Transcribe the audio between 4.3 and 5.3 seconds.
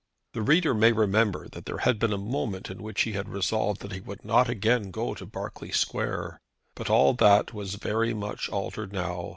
again go to